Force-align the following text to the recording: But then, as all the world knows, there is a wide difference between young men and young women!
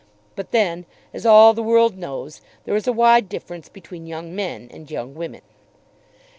But 0.35 0.49
then, 0.49 0.87
as 1.13 1.27
all 1.27 1.53
the 1.53 1.61
world 1.61 1.95
knows, 1.95 2.41
there 2.65 2.75
is 2.75 2.87
a 2.87 2.91
wide 2.91 3.29
difference 3.29 3.69
between 3.69 4.07
young 4.07 4.33
men 4.35 4.67
and 4.73 4.89
young 4.89 5.13
women! 5.13 5.43